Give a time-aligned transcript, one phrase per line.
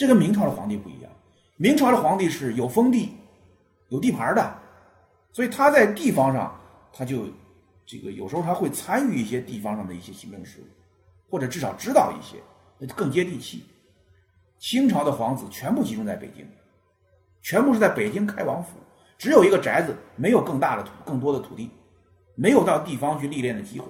[0.00, 1.12] 这跟明朝的皇帝不一样。
[1.58, 3.10] 明朝的皇帝是有封地、
[3.90, 4.58] 有地盘的，
[5.30, 6.58] 所以他在地方上，
[6.90, 7.26] 他就
[7.84, 10.64] 这个有时候他会参与一些地方上的一些行政事务，
[11.30, 12.38] 或者至少知道一些，
[12.94, 13.62] 更接地气。
[14.58, 16.48] 清朝的皇子全部集中在北京，
[17.42, 18.78] 全部是在北京开王府，
[19.18, 21.68] 只有一个宅子，没有更大的土、更多的土地，
[22.36, 23.84] 没有到地方去历练的机会，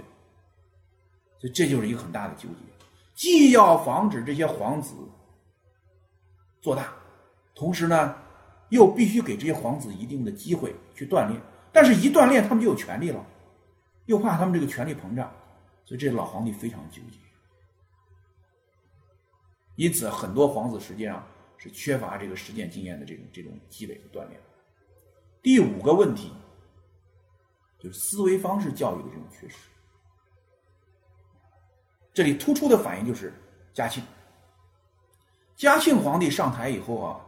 [1.39, 2.57] 所以这就是一个很大的纠结。
[3.15, 4.95] 既要防止这些皇子
[6.61, 6.93] 做大。
[7.55, 8.17] 同时呢，
[8.69, 11.41] 又必须给这些皇子一定的机会去锻炼，
[11.73, 13.25] 但是，一锻炼他们就有权利了，
[14.07, 15.31] 又怕他们这个权力膨胀，
[15.85, 17.19] 所以这老皇帝非常纠结。
[19.77, 21.27] 因此，很多皇子实际上
[21.59, 24.41] 是缺乏这个实践经验的这种这种积累和锻炼。
[25.43, 26.33] 第五个问题
[27.79, 29.57] 就是思维方式教育的这种缺失。
[32.13, 33.33] 这里突出的反应就是
[33.73, 34.03] 嘉庆。
[35.61, 37.21] 嘉庆皇帝上台以后啊。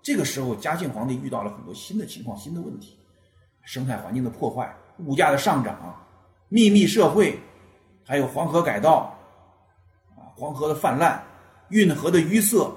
[0.00, 2.96] 这个时候，嘉庆皇帝遇到了很多新的情况、新的问题，
[3.64, 6.00] 生态环境的破坏、物价的上涨、
[6.48, 7.38] 秘密社会，
[8.06, 9.14] 还有黄河改道，
[10.16, 11.22] 啊，黄河的泛滥、
[11.68, 12.72] 运河的淤塞，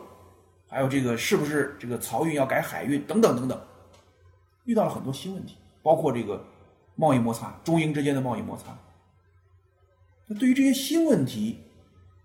[0.68, 3.62] 还有这个是不是这个漕运要改海运等等等等，
[4.66, 6.44] 遇到了很多新问题，包括这个
[6.96, 8.78] 贸易摩擦，中英之间的贸易摩擦。
[10.26, 11.58] 那对于这些新问题，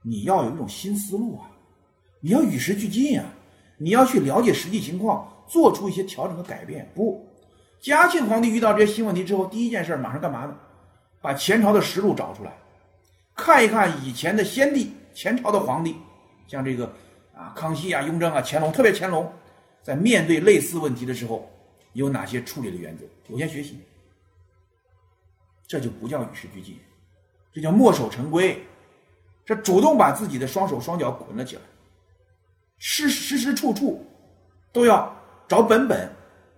[0.03, 1.49] 你要有一种新思路啊，
[2.21, 3.25] 你要与时俱进啊。
[3.81, 6.91] 你要去了解实际情况，做出一些调整和改变。
[6.97, 7.25] 不，
[7.81, 10.57] 嘉庆皇帝遇到这些新问题之后，第一件事马上干嘛呢？
[11.21, 12.53] 把前朝的实录找出来，
[13.37, 15.95] 看一看以前的先帝、前朝的皇帝，
[16.49, 16.93] 像这个
[17.33, 19.33] 啊康熙啊、雍正啊、乾隆，特别乾隆，
[19.81, 21.49] 在面对类似问题的时候，
[21.93, 23.05] 有哪些处理的原则？
[23.29, 23.79] 首先学习，
[25.69, 26.77] 这就不叫与时俱进，
[27.53, 28.61] 这叫墨守成规，
[29.47, 31.63] 这主动把自己的双手双脚捆了起来。
[32.79, 34.07] 时时时处处
[34.73, 35.15] 都要
[35.47, 36.11] 找本本，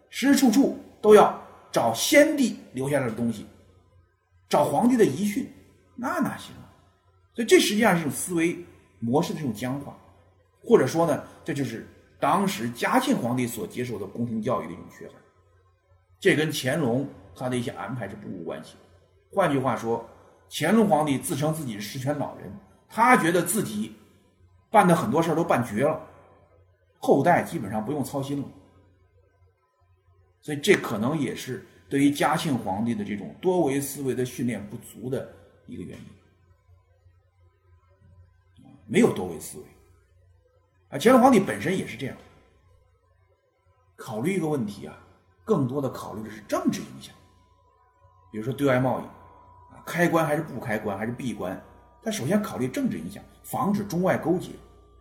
[0.08, 3.46] 时时处处都要找先帝留下来的东西，
[4.48, 5.50] 找皇帝的遗训，
[5.96, 6.68] 那哪行啊？
[7.34, 8.58] 所以这实际上是一种思维
[8.98, 9.96] 模式的这种僵化，
[10.62, 11.86] 或者说呢，这就是
[12.18, 15.16] 当时嘉庆皇帝所接受的宫廷教育的一种缺憾。
[16.18, 18.74] 这跟乾隆他的一些安排是不无关系。
[19.32, 20.06] 换句话说，
[20.50, 22.52] 乾隆皇帝自称自己是十全老人，
[22.88, 23.96] 他觉得自己
[24.68, 25.98] 办的很多事儿都办绝了。
[27.02, 28.48] 后代基本上不用操心了，
[30.42, 35.34] 所以这可能也是对于嘉庆皇帝的这种多维思维的训练不足的
[35.66, 36.04] 一个原因。
[38.86, 39.64] 没有多维思维
[40.90, 42.16] 啊，乾隆皇帝本身也是这样，
[43.96, 44.98] 考虑一个问题啊，
[45.44, 47.14] 更多的考虑的是政治影响，
[48.30, 49.04] 比如说对外贸易
[49.72, 51.58] 啊，开关还是不开关，还是闭关，
[52.02, 54.50] 他首先考虑政治影响，防止中外勾结，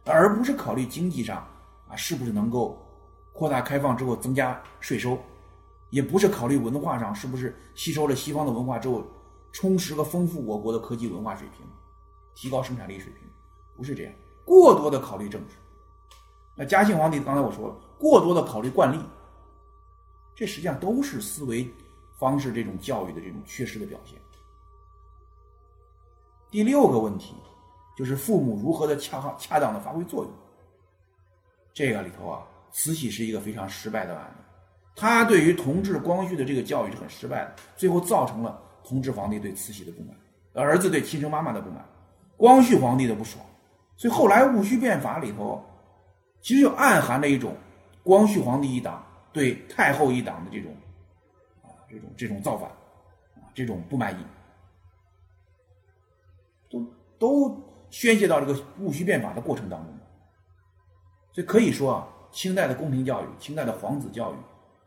[0.06, 1.46] 而不是考虑经济上。
[1.90, 2.78] 啊，是不是能够
[3.34, 5.20] 扩大开放之后增加税收？
[5.90, 9.04] 也不是考虑文化上是不是吸收了西方的文化之后
[9.52, 11.66] 充实和丰富我国的科技文化水平，
[12.36, 13.28] 提高生产力水平，
[13.76, 14.14] 不是这样。
[14.46, 15.56] 过多的考虑政治，
[16.56, 19.00] 那嘉庆皇帝刚才我说了，过多的考虑惯例，
[20.36, 21.68] 这实际上都是思维
[22.20, 24.20] 方式这种教育的这种缺失的表现。
[26.52, 27.36] 第六个问题
[27.98, 30.32] 就是父母如何的恰好恰当的发挥作用。
[31.80, 34.44] 这个里头啊，慈禧是一个非常失败的案例。
[34.98, 40.14] 他对于同治、光绪的这个教育是很失败的，最后造成了同治皇帝对慈禧的不满，
[40.62, 41.86] 儿子对亲生妈妈的不满，
[42.36, 43.42] 光绪皇帝的不爽。
[43.96, 45.64] 所以后来戊戌变法里头，
[46.42, 47.56] 其实就暗含着一种
[48.04, 49.02] 光绪皇帝一党
[49.32, 50.76] 对太后一党的这种
[51.62, 54.26] 啊这种这种造反啊这种不满意，
[56.70, 56.86] 都
[57.18, 59.94] 都宣泄到这个戊戌变法的过程当中。
[61.40, 64.36] 所以可以说啊，清代的宫廷教育、清代的皇子教育，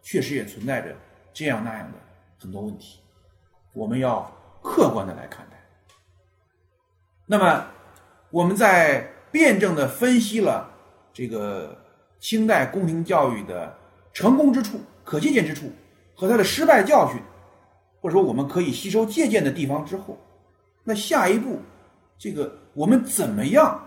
[0.03, 0.95] 确实也存在着
[1.33, 1.99] 这样那样的
[2.39, 3.01] 很多问题，
[3.73, 4.31] 我们要
[4.61, 5.57] 客观的来看待。
[7.25, 7.67] 那么，
[8.29, 10.71] 我们在辩证的分析了
[11.11, 11.75] 这个
[12.21, 13.75] 清代宫廷教育的
[14.13, 15.73] 成功之处、可借鉴之处
[16.15, 17.19] 和它的失败教训，
[18.03, 20.19] 或者说我们可以吸收借鉴的地方之后，
[20.85, 21.61] 那下一步，
[22.19, 23.83] 这个我们怎么样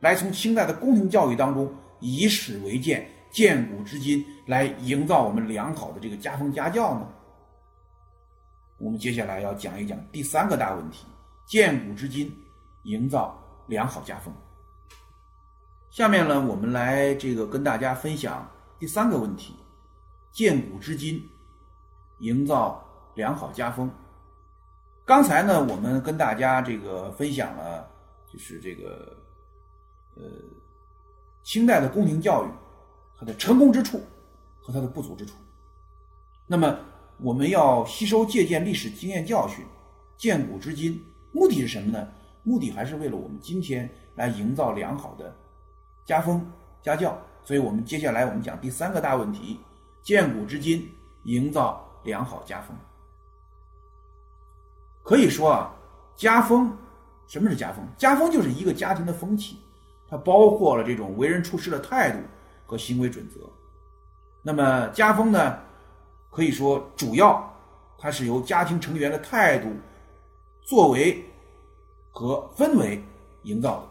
[0.00, 1.70] 来从清代的宫廷教育当中？
[2.00, 7.08] 以史为鉴，鉴古知今，来营造我们良好的这个家风家教呢？
[8.78, 11.06] 我们接下来要讲一讲第三个大问题：
[11.46, 12.32] 鉴古知今，
[12.84, 13.36] 营造
[13.66, 14.32] 良好家风。
[15.90, 18.48] 下面呢，我们来这个跟大家分享
[18.78, 19.54] 第三个问题：
[20.30, 21.22] 鉴古知今，
[22.20, 22.84] 营造
[23.14, 23.90] 良好家风。
[25.04, 27.90] 刚才呢，我们跟大家这个分享了，
[28.32, 29.16] 就是这个，
[30.14, 30.22] 呃。
[31.48, 32.48] 清代的宫廷教育
[33.16, 33.98] 它的成功之处
[34.60, 35.32] 和它的不足之处。
[36.46, 36.78] 那么，
[37.16, 39.64] 我们要吸收借鉴历史经验教训，
[40.18, 41.02] 鉴古知今，
[41.32, 42.06] 目的是什么呢？
[42.42, 45.34] 目的还是为了我们今天来营造良好的
[46.04, 46.46] 家风
[46.82, 47.18] 家教。
[47.42, 49.58] 所以我们接下来我们讲第三个大问题：
[50.02, 50.86] 鉴古知今，
[51.22, 52.76] 营造良好家风。
[55.02, 55.74] 可以说啊，
[56.14, 56.76] 家风，
[57.26, 57.82] 什么是家风？
[57.96, 59.60] 家风就是一个家庭的风气，
[60.08, 62.18] 它包括了这种为人处事的态度
[62.64, 63.40] 和行为准则。
[64.42, 65.58] 那么家风呢，
[66.30, 67.52] 可以说主要
[67.98, 69.68] 它是由家庭成员的态度、
[70.62, 71.24] 作为
[72.10, 73.02] 和氛围
[73.42, 73.88] 营造的。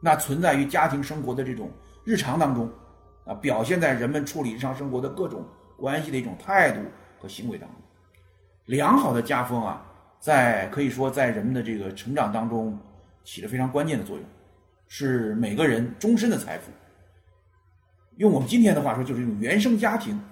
[0.00, 1.70] 那存在于家庭生活的这种
[2.04, 2.70] 日常当中
[3.24, 5.44] 啊，表现在人们处理日常生活的各种
[5.76, 6.80] 关系的一种态度
[7.20, 7.78] 和行为当中。
[8.66, 9.84] 良好的家风啊。
[10.20, 12.78] 在可以说，在人们的这个成长当中，
[13.24, 14.24] 起了非常关键的作用，
[14.96, 16.70] 是每个人终身的财富。
[18.18, 20.22] 用我们今天的话说，就是一种原生家庭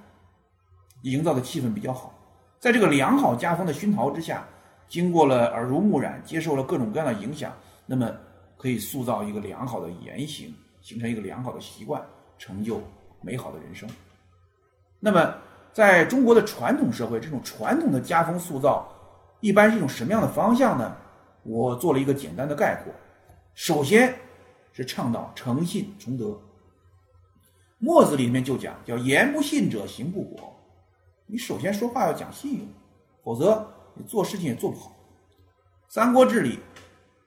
[1.03, 2.17] 营造的气氛比较好。
[2.61, 4.47] 在这个良好家风的熏陶之下，
[4.87, 7.53] 经过了耳濡目染，接受了各种各样的影响，
[7.87, 8.09] 那么
[8.57, 12.01] 可以塑造一个良好的言行，形成一个良好的习惯，
[12.39, 12.81] 成就
[13.21, 13.89] 美好的人生。
[15.01, 15.35] 那么，
[15.73, 18.89] 在中国的传统社会，这种传统的家风塑造。
[19.41, 20.97] 一般是一种什么样的方向呢？
[21.43, 22.95] 我做了一个简单的概括。
[23.55, 24.15] 首先
[24.73, 26.41] 是倡导诚信崇德。
[27.79, 30.55] 墨子里面就讲，叫言不信者行不果。
[31.27, 32.69] 你首先说话要讲信用，
[33.25, 34.95] 否则你做事情也做不好。
[35.89, 36.59] 三国志里，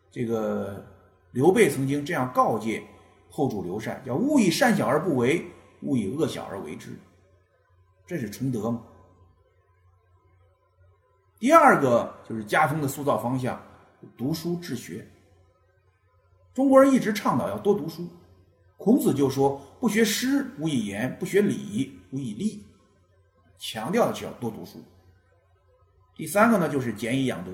[0.09, 0.85] 这个
[1.31, 2.83] 刘备曾经这样告诫
[3.29, 5.45] 后主刘禅，叫勿以善小而不为，
[5.81, 6.97] 勿以恶小而为之。
[8.07, 8.81] 这是崇德嘛？
[11.37, 13.61] 第二个就是家风的塑造方向，
[14.15, 15.05] 读书治学。
[16.55, 18.07] 中国人一直倡导要多读书，
[18.77, 22.65] 孔子就说：“不学诗，无以言；不学礼，无以立。”
[23.59, 24.81] 强调的是要多读书。
[26.15, 27.51] 第三个呢，就是俭以养德。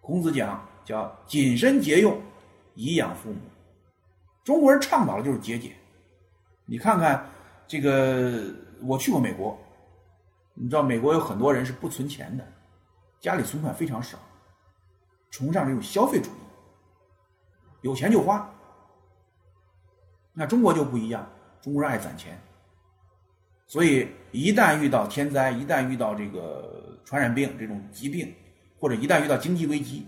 [0.00, 2.18] 孔子讲叫谨慎节用，
[2.74, 3.40] 以养父母。
[4.42, 5.76] 中国人倡导的就是节俭。
[6.64, 7.28] 你看看
[7.68, 8.42] 这个，
[8.84, 9.54] 我去过美国。
[10.54, 12.52] 你知道美国有很多人是不存钱的，
[13.20, 14.18] 家里存款非常少，
[15.30, 16.45] 崇尚这种消费主义，
[17.82, 18.48] 有钱就花。
[20.32, 21.26] 那中国就不一样，
[21.62, 22.38] 中国人爱攒钱，
[23.66, 28.34] 所以一旦遇到天灾，一旦遇到这个传染病这种疾病，
[28.78, 30.06] 或者一旦遇到经济危机，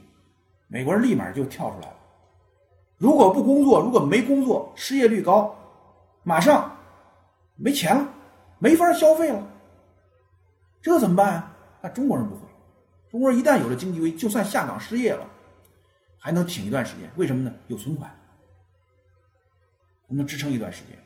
[0.66, 1.96] 美国人立马就跳出来了。
[2.98, 5.56] 如果不工作，如果没工作，失业率高，
[6.24, 6.76] 马上
[7.56, 8.06] 没钱了，
[8.58, 9.42] 没法消费了。
[10.82, 11.56] 这怎么办啊？
[11.80, 12.42] 那中国人不会，
[13.10, 15.26] 中国人一旦有了经济危机，就算下岗失业了，
[16.18, 17.10] 还能挺一段时间。
[17.16, 17.54] 为什么呢？
[17.68, 18.10] 有存款，
[20.08, 20.98] 能支撑一段时间。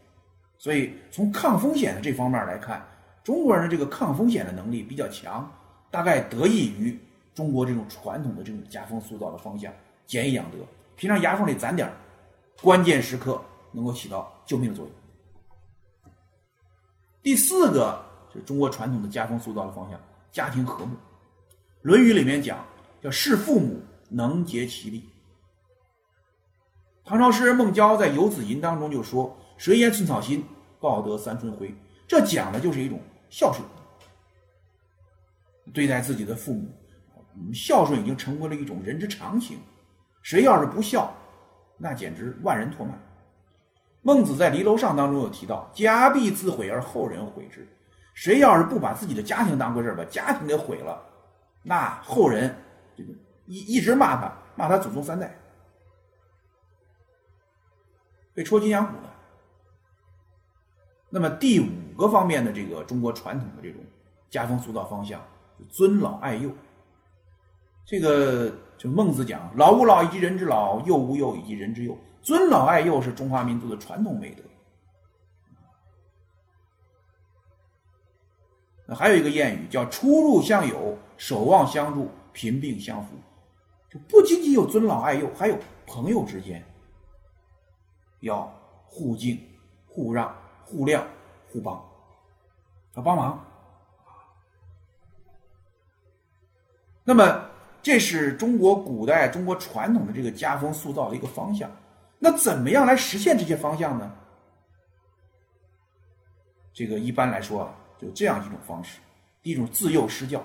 [0.59, 2.85] 所以从抗风险的这方面来看，
[3.23, 5.51] 中国人的这个抗风险的能力比较强，
[5.91, 6.99] 大概得益于
[7.35, 9.73] 中国这种传统的这种家风塑造的方向，
[10.07, 10.59] 俭以养德，
[10.97, 11.91] 平常牙缝里攒点
[12.61, 13.43] 关键时刻
[13.73, 14.95] 能够起到救命的作用。
[17.23, 18.11] 第四个。
[18.35, 20.01] 是中国传统的家风塑造的方向，
[20.31, 20.95] 家庭和睦。
[21.83, 22.65] 《论语》里面讲，
[23.03, 23.79] 叫事父母
[24.13, 25.09] 能竭其力。
[27.05, 30.45] 唐朝诗人孟郊在《游子吟》当中就说：“谁言寸草心，
[30.81, 31.75] 报得三春晖。”
[32.07, 33.01] 这讲的就是一种
[33.31, 33.65] 孝顺，
[35.73, 36.69] 对待自己的父母，
[37.53, 39.59] 孝顺已经成为了一种人之常情。
[40.23, 41.13] 谁要是不孝，
[41.79, 42.95] 那简直万人唾骂。
[44.03, 47.67] 孟子在《离楼上》当中有提到：“家必自毁而后人毁之。”
[48.15, 51.03] 谁要是不把自己的家庭当回事把家庭给毁了，
[51.63, 52.55] 那后人
[52.95, 53.13] 这个
[53.53, 55.39] 一一直骂他，骂他祖宗三代，
[58.33, 59.11] 被戳金牙骨的。
[61.11, 63.85] 那么第五个方面的这个中国传统的这种
[64.31, 65.23] 家风塑造方向，
[65.69, 66.51] 尊老爱幼。
[67.85, 74.43] 这个就孟子讲：“老吾老以及人之老，幼吾幼以及人之幼。”尊老爱幼是中华民族的传统美德。
[78.95, 83.15] 还有一个谚语叫“出入相友，守望相助，贫病相扶”，
[83.93, 86.65] 就不仅仅有尊老爱幼，还有朋友之间
[88.21, 88.51] 要
[88.87, 89.39] 互敬、
[89.87, 90.35] 互让、
[90.65, 91.03] 互谅、
[91.51, 91.85] 互帮，
[92.95, 93.45] 要帮忙。
[97.05, 97.45] 那么，
[97.83, 101.71] 这是中国古代、中国传统的这个家风塑造的一个方向。
[102.19, 104.11] 那怎么样来实现这些方向呢？
[106.73, 107.75] 这个一般来说啊。
[107.99, 108.99] 就这样一种方式，
[109.43, 110.43] 第一种自幼施教，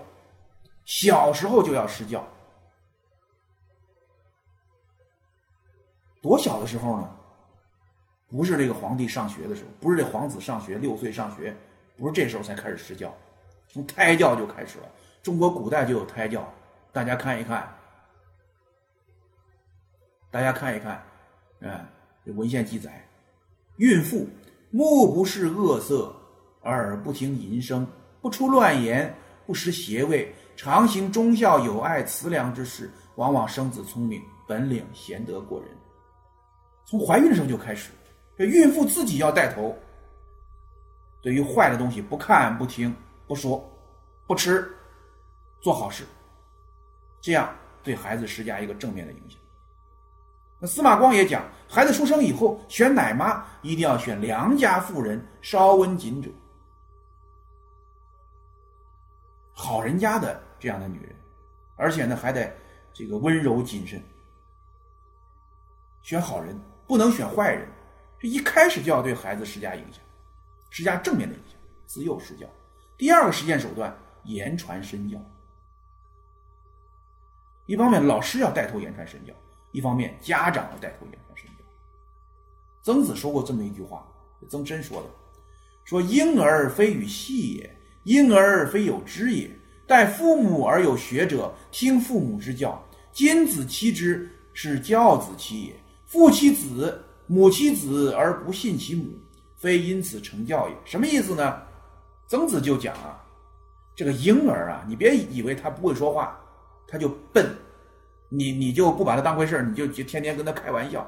[0.86, 2.24] 小时候就要施教。
[6.28, 7.10] 多小的时候呢？
[8.30, 11.56] 不是这个皇帝上学的时候，不是这皇子上学六岁上学，
[11.98, 13.16] 不是这时候才开始施教，
[13.70, 14.90] 从胎教就开始了。
[15.24, 16.46] 中国古代就有胎教，
[16.92, 17.74] 大家看一看，
[20.30, 21.02] 大家看一看，
[21.62, 21.88] 嗯，
[22.36, 23.08] 文献记载，
[23.78, 24.28] 孕妇
[24.70, 26.14] 目不视恶色，
[26.64, 27.88] 耳不听淫声，
[28.22, 29.16] 不出乱言，
[29.46, 35.70] 不食邪味，常行忠孝友爱慈良之事，往往生子聪明，本领贤德过人。
[36.88, 37.92] 从怀孕的时候就开始。
[38.38, 39.76] 这孕妇自己要带头，
[41.22, 42.96] 对于坏的东西不看、不听、
[43.28, 43.68] 不说、
[44.28, 44.72] 不吃，
[45.60, 46.06] 做好事，
[47.20, 47.54] 这样
[47.84, 49.40] 对孩子施加一个正面的影响。
[50.60, 56.30] 那司马光也讲，孩子出生以后选奶妈一定要选良家妇人，稍温谨者，
[59.52, 61.16] 好人家的这样的女人，
[61.76, 62.56] 而且呢还得
[62.94, 64.00] 这个温柔谨慎，
[66.04, 67.68] 选好人，不能选坏人。
[68.20, 70.02] 这一开始就要对孩子施加影响，
[70.72, 72.48] 施加正面的影响，自幼施教。
[72.98, 75.20] 第二个实践手段，言传身教。
[77.68, 79.34] 一方面老师要带头言传身教，
[79.72, 81.64] 一方面家长要带头言传身教。
[82.82, 84.08] 曾子说过这么一句话，
[84.50, 85.10] 曾参说的，
[85.84, 89.52] 说婴儿非与戏也，婴儿非有知也。
[89.86, 92.82] 待父母而有学者，听父母之教。
[93.12, 95.76] 今子欺之，是教子欺也。
[96.08, 97.04] 父其子。
[97.30, 99.04] 母其子而不信其母，
[99.58, 100.76] 非因此成教也。
[100.86, 101.62] 什么意思呢？
[102.26, 103.22] 曾子就讲啊，
[103.98, 106.40] 这个婴儿啊，你别以为他不会说话，
[106.88, 107.46] 他就笨，
[108.30, 111.06] 你你就不把他当回事你就就天天跟他开玩笑，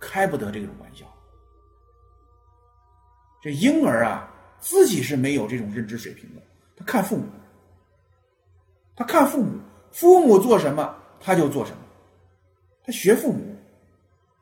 [0.00, 1.04] 开不得这种玩笑。
[3.42, 6.40] 这婴儿啊，自己是没有这种认知水平的，
[6.74, 7.26] 他看父母，
[8.96, 9.58] 他看父母，
[9.92, 11.78] 父母做什么他就做什么，
[12.82, 13.49] 他学父母，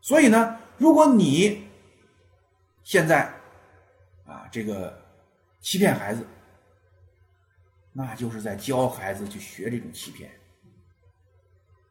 [0.09, 0.57] 所以呢。
[0.79, 1.69] 如果你
[2.85, 3.25] 现在
[4.25, 4.97] 啊，这个
[5.61, 6.25] 欺骗孩子，
[7.93, 10.31] 那就是在教孩子去学这种欺骗。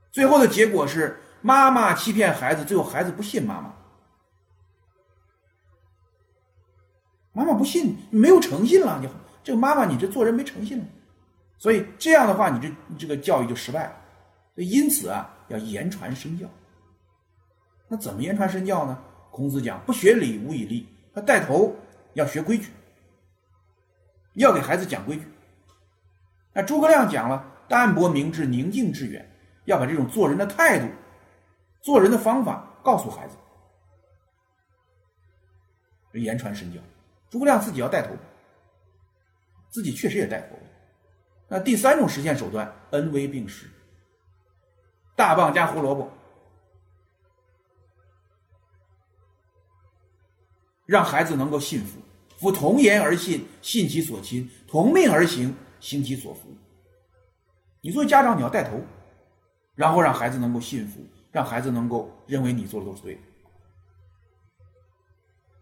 [0.10, 3.76] 最后的结果是，妈妈欺骗孩子，最后孩子不信妈妈，
[7.34, 9.00] 妈妈不信，没有诚信了。
[9.02, 9.10] 你
[9.44, 10.86] 这个妈妈，你这做人没诚信了，
[11.58, 14.02] 所以这样的话，你这这个教育就失败了。
[14.56, 16.48] 所以因此啊，要言传身教。
[17.88, 19.02] 那怎么言传身教呢？
[19.32, 21.76] 孔子讲：“不学礼，无以立。”他带头
[22.14, 22.72] 要学规矩，
[24.34, 25.28] 要给孩子讲规矩。
[26.54, 29.24] 那诸葛亮讲了：“淡泊明志，宁静致远。”
[29.66, 30.88] 要把这种做人的态度、
[31.82, 33.36] 做人的方法告诉孩子，
[36.14, 36.80] 言传身教。
[37.30, 38.16] 诸葛亮自己要带头，
[39.70, 40.56] 自己确实也带头。
[41.50, 43.70] 那第三种实现手段，恩威并施，
[45.18, 46.10] 大棒加胡萝卜。
[50.88, 52.00] 让孩子能够信服，
[52.40, 56.44] 夫同言而信，信其所亲；同命而行，行其所服。
[57.82, 58.80] 你作为家长，你要带头，
[59.76, 63.20] 然后让孩子能够信服，让孩子能够认为你做的都是对的。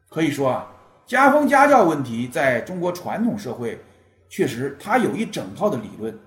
[0.09, 0.71] 可以说啊，
[1.07, 3.83] 家风家教问题在中国传统社会，
[4.29, 6.17] 确实它有一整套的理论，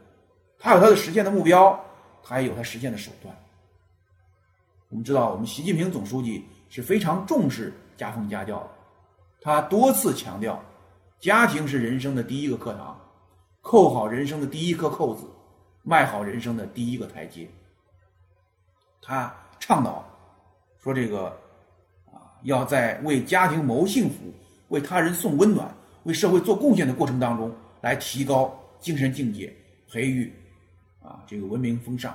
[0.59, 1.79] 它有它的实现的目标，
[2.21, 3.33] 它也有它实现的手段。
[4.89, 8.71] 我们知道，我们习近平总书记是非常重视家风家教的。
[9.41, 10.61] 他多次强调，
[11.21, 12.99] 家庭是人生的第一个课堂，
[13.61, 15.25] 扣好人生的第一颗扣子，
[15.83, 17.49] 迈好人生的第一个台阶。
[19.01, 20.05] 他倡导
[20.83, 21.27] 说：“这个
[22.07, 24.17] 啊，要在为家庭谋幸福、
[24.69, 29.55] 为他人送温暖、为社会做贡献的过程当中，来提高精神境界，
[29.91, 30.33] 培育
[31.01, 32.13] 啊这个文明风尚。”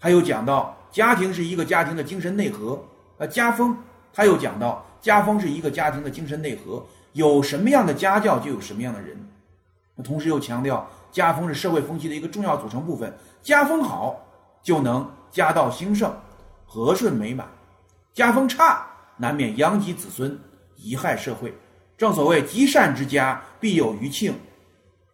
[0.00, 2.84] 他又讲到，家庭是一个家庭的精神内核，
[3.18, 3.76] 呃，家风。
[4.12, 4.84] 他又讲到。
[5.02, 9.18] 家风是一个家庭的精神内核，有什么样的家教，就有什么样的人。
[9.96, 13.12] 那同时又强调，家风是社会风气的一个重要组成部分。
[13.42, 14.24] 家风好，
[14.62, 16.14] 就能家道兴盛、
[16.64, 17.48] 和顺美满；
[18.14, 20.38] 家风差，难免殃及子孙、
[20.78, 21.52] 贻害社会。
[21.98, 24.32] 正所谓，积善之家必有余庆，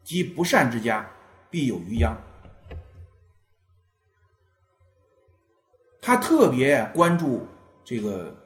[0.05, 1.09] 积不善之家
[1.49, 2.15] 必有余殃。
[6.03, 7.49] 他特别关注
[7.83, 8.37] 这个。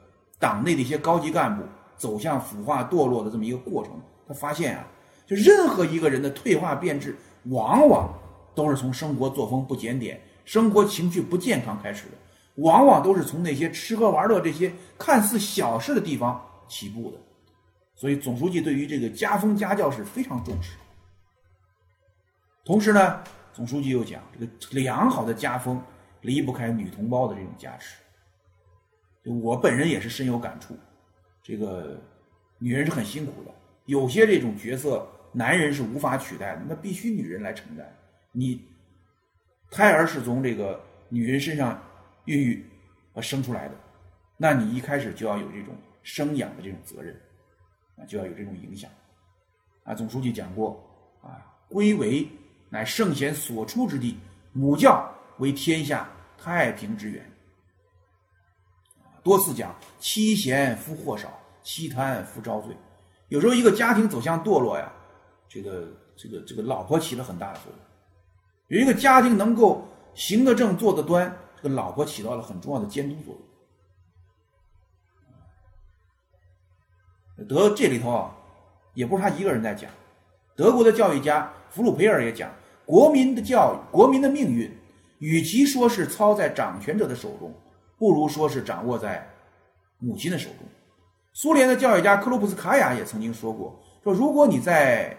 [0.43, 1.63] 党内的一些高级干部
[1.97, 3.93] 走向腐化堕落的这么一个过程，
[4.27, 4.85] 他发现啊，
[5.25, 8.13] 就任何一个人的退化变质，往往
[8.53, 12.15] 都是从生活作风不检点、生活情趣不健康开始的，
[12.57, 17.19] 往往都是从那些吃喝玩乐这些看似小事的地方起步的。
[17.95, 20.73] 所以，总书记对于这个家风家教是非常重视。
[22.65, 23.21] 同时呢，
[23.53, 25.81] 总书记又讲，这个良好的家风
[26.23, 28.02] 离不开女同胞的这种加持。
[29.25, 30.77] 我本人也是深有感触，
[31.43, 32.01] 这个
[32.59, 33.51] 女人是很辛苦的，
[33.87, 37.87] 有些这种角色男人是无法取代的，那必须女人来承担。
[38.33, 38.61] 你
[39.71, 41.81] 胎儿是从这个女人身上
[42.25, 42.65] 孕育
[43.13, 43.75] 和生出来的，
[44.37, 47.15] 那你一开始就要有这种生养的这种责任，
[47.97, 48.91] 啊，就要有这种影响。
[49.85, 50.83] 啊，总书记讲过，
[51.23, 52.29] 啊，归为
[52.69, 54.17] 乃圣贤所出之地，
[54.53, 57.32] 母教为天下太平之源。
[59.23, 61.29] 多次讲妻贤夫祸少，
[61.63, 62.77] 妻贪夫遭罪。
[63.29, 64.93] 有时候一个家庭走向堕落呀，
[65.49, 67.79] 这个这个这个老婆起了很大的作用。
[68.69, 73.35] 有一个家庭能够行得正坐得端，这个老婆起到了很重要的监督作
[77.39, 77.47] 用。
[77.47, 78.37] 德这里头啊，
[78.95, 79.91] 也不是他一个人在讲，
[80.55, 82.51] 德国的教育家弗鲁培尔也讲，
[82.85, 84.71] 国民的教育，国民的命运，
[85.19, 87.53] 与其说是操在掌权者的手中。
[88.03, 89.25] 不如说是掌握在
[90.01, 90.67] 母亲的手中。
[91.33, 95.17] 苏联的教育家克鲁普斯卡娅也曾经说过：“说如果你在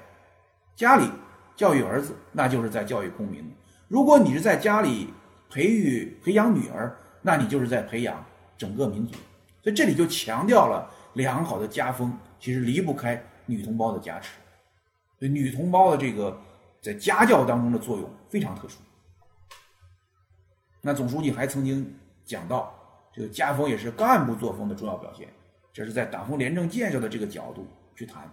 [0.75, 1.10] 家里
[1.56, 3.42] 教育儿子，那就是在教育公民；
[3.88, 5.13] 如果你是在家里
[5.50, 8.22] 培育培养女儿，那你就是在培养
[8.58, 9.13] 整个民族。”
[9.63, 14.34] 所以这里就强调了良好的家风其实离不开女同胞的加持。
[15.18, 16.38] 所以女同胞的这个
[16.82, 18.80] 在家教当中的作用非常特殊。
[20.82, 21.90] 那总书记还曾经。
[22.25, 22.74] 讲到
[23.13, 25.27] 这个家风也是干部作风的重要表现，
[25.72, 28.24] 这是在党风廉政建设的这个角度去谈。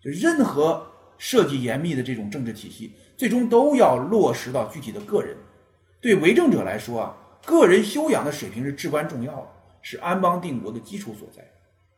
[0.00, 0.86] 就任何
[1.18, 5.36] 设计严密的这种政治体系，最终都要落实到具体的个人。
[6.00, 9.46] 对为政者来说啊，个人修养的水平是至关重要的，
[9.82, 11.44] 是安邦定国的基础所在。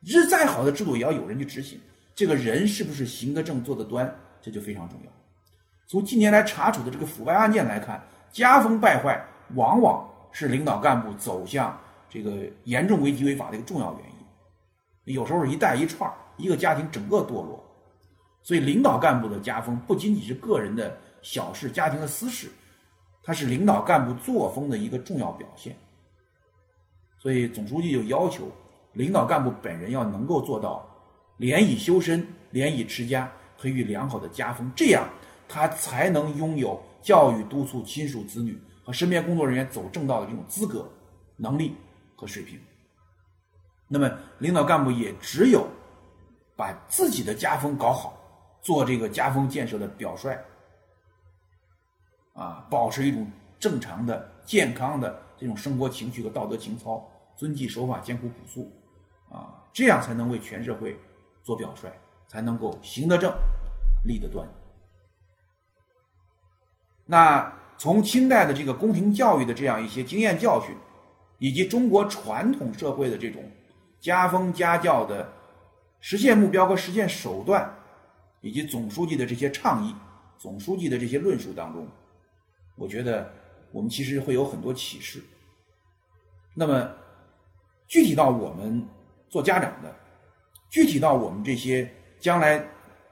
[0.05, 1.79] 是再好的制度，也要有人去执行。
[2.13, 5.11] 这个人是不是行得正、坐得端，这就非常重要。
[5.87, 9.25] 从近年来查处的这个腐败案件来看，家风败坏
[9.55, 10.12] 往往。
[10.33, 15.13] 是领导干部走向这个严重违纪违法的一个重要原因。
[15.15, 17.63] 有时候一带一串一个家庭整个堕落。
[18.45, 22.49] 所以，领导干部的家风不仅仅是个人的小事、家庭的私事，
[23.23, 25.73] 它是领导干部作风的一个重要表现。
[27.17, 28.51] 所以，总书记就要求
[28.91, 30.85] 领导干部本人要能够做到
[31.37, 35.07] 廉以修身、廉以持家，培育良好的家风，这样
[35.47, 38.61] 他才能拥有教育督促亲属子女。
[38.83, 40.91] 和身边工作人员走正道的这种资格、
[41.37, 41.75] 能力
[42.17, 42.59] 和水平，
[43.87, 45.65] 那么领导干部也只有
[46.57, 48.17] 把自己的家风搞好，
[48.61, 50.37] 做这个家风建设的表率，
[52.33, 53.25] 啊，保持一种
[53.57, 58.69] 正常的、健康的这种生活情趣和道德情操，遵纪守法、艰苦朴素，
[59.29, 60.99] 啊，这样才能为全社会
[61.41, 61.89] 做表率，
[62.27, 63.33] 才能够行得正、
[64.03, 64.45] 立得端。
[67.05, 67.62] 那。
[67.83, 70.73] 从清代的这个宫廷教育的这样一些经验教训，
[71.37, 73.43] 以及中国传统社会的这种
[73.99, 75.29] 家风家教的
[75.99, 77.69] 实现目标和实现手段，
[78.39, 79.93] 以及总书记的这些倡议、
[80.37, 81.85] 总书记的这些论述当中，
[82.77, 83.29] 我觉得
[83.73, 85.21] 我们其实会有很多启示。
[86.55, 86.89] 那么，
[87.89, 88.81] 具体到我们
[89.27, 89.93] 做家长的，
[90.69, 92.65] 具体到我们这些将来、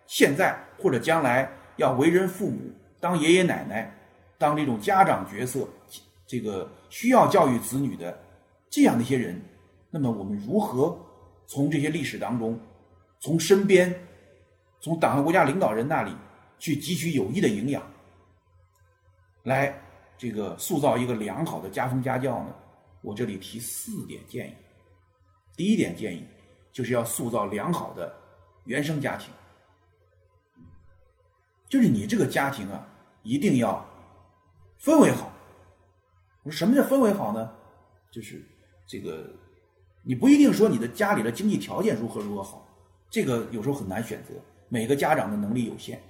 [0.07, 3.97] 现在或者将来要为人父母、当爷爷奶奶。
[4.41, 5.67] 当这种家长角色，
[6.25, 8.19] 这个需要教育子女的
[8.71, 9.39] 这样的一些人，
[9.91, 10.97] 那么我们如何
[11.45, 12.59] 从这些历史当中，
[13.19, 13.93] 从身边，
[14.79, 16.11] 从党和国家领导人那里
[16.57, 17.83] 去汲取有益的营养，
[19.43, 19.79] 来
[20.17, 22.55] 这个塑造一个良好的家风家教呢？
[23.03, 24.55] 我这里提四点建议。
[25.55, 26.25] 第一点建议
[26.71, 28.11] 就是要塑造良好的
[28.65, 29.31] 原生家庭，
[31.69, 32.87] 就是你这个家庭啊，
[33.21, 33.85] 一定要。
[34.83, 35.31] 氛围好，
[36.43, 37.51] 我说什么叫氛围好呢？
[38.11, 38.43] 就是
[38.87, 39.31] 这个，
[40.03, 42.67] 你不一定说你的家里的经济条件如何如何好，
[43.09, 44.33] 这个有时候很难选择。
[44.69, 46.01] 每个家长的能力有限，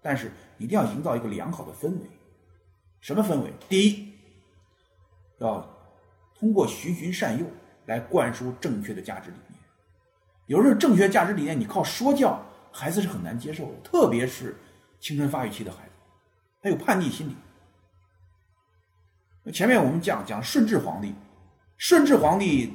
[0.00, 2.10] 但是一定要营造一个良好的氛围。
[3.00, 3.50] 什么氛围？
[3.68, 4.12] 第一，
[5.38, 5.66] 要
[6.38, 7.44] 通过循循善诱
[7.86, 9.58] 来灌输正确的价值理念。
[10.46, 12.40] 有时候正确价值理念你靠说教，
[12.70, 14.54] 孩子是很难接受的，特别是
[15.00, 15.92] 青春发育期的孩子，
[16.62, 17.34] 他有叛逆心理。
[19.52, 21.14] 前面我们讲讲顺治皇帝，
[21.78, 22.72] 顺治皇帝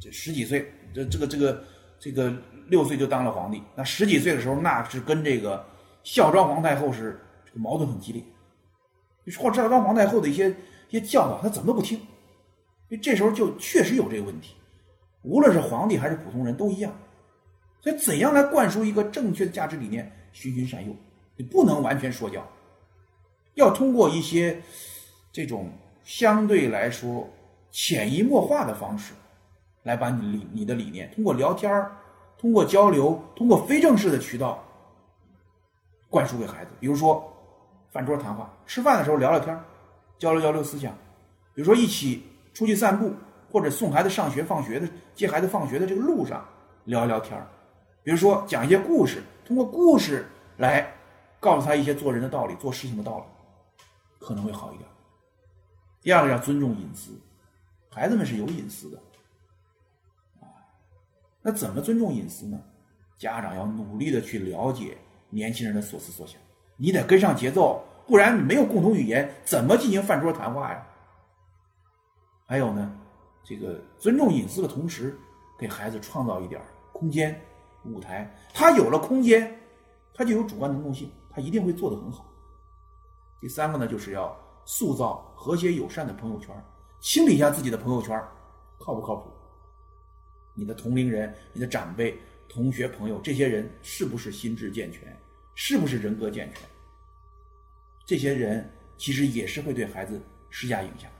[0.00, 1.64] 这十几岁，这这个这个
[1.98, 2.32] 这个
[2.68, 3.60] 六岁就当了皇帝。
[3.74, 5.66] 那十几岁的时候，那是跟这个
[6.04, 8.22] 孝庄皇太后是这个矛盾很激烈。
[9.36, 10.48] 或孝庄皇太后的一些
[10.88, 11.98] 一些教导，他怎么都不听。
[11.98, 14.54] 因为这时候就确实有这个问题，
[15.22, 16.96] 无论是皇帝还是普通人都一样。
[17.80, 20.10] 所以，怎样来灌输一个正确的价值理念？
[20.32, 20.94] 循循善诱，
[21.36, 22.46] 你不能完全说教，
[23.54, 24.62] 要通过一些
[25.32, 25.68] 这种。
[26.06, 27.28] 相对来说，
[27.72, 29.12] 潜移默化的方式，
[29.82, 31.90] 来把你理你的理念通过聊天儿
[32.38, 34.62] 通过交流，通过非正式的渠道
[36.08, 36.70] 灌输给孩子。
[36.78, 37.28] 比如说，
[37.90, 39.64] 饭桌谈话，吃饭的时候聊聊天儿
[40.16, 40.92] 交流交流思想；
[41.52, 42.22] 比如说，一起
[42.54, 43.12] 出去散步，
[43.50, 46.46] 或者送孩子上学、放学的接孩子放学的这个路上
[46.84, 47.44] 聊一聊天儿
[48.04, 50.24] 比如说，讲一些故事，通过故事
[50.58, 50.88] 来
[51.40, 53.84] 告诉他一些做人的道理、做事情的道理，
[54.24, 54.88] 可能会好一点。
[56.06, 57.10] 第二个要尊重隐私，
[57.90, 59.02] 孩子们是有隐私的。
[61.42, 62.56] 那怎么尊重隐私呢？
[63.18, 64.96] 家长要努力的去了解
[65.30, 66.40] 年轻人的所思所想，
[66.76, 70.86] 你得跟上节奏，不然你没有共同语言，怎么进行饭桌谈话呀？
[72.46, 72.96] 还有呢，
[73.42, 75.18] 这个尊重隐私的同时，
[75.58, 77.36] 给孩子创造一点空间、
[77.84, 79.52] 舞台，他有了空间，
[80.14, 82.24] 他就有主观能动性，他一定会做得很好。
[83.40, 86.54] 第三个呢，就是要塑造和谐友善的朋友圈，
[87.00, 88.20] 清理一下自己的朋友圈，
[88.78, 89.30] 靠不靠谱？
[90.52, 95.16] 你的同龄人、你的长辈、同学、朋友，这些人是不是心智健全？
[95.54, 96.62] 是不是人格健全？
[98.04, 101.10] 这些人其实也是会对孩子施加影响。